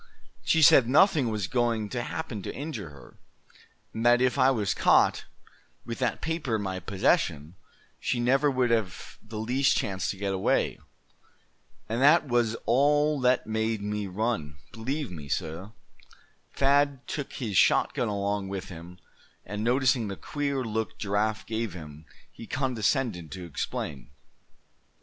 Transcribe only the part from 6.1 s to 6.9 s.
paper in my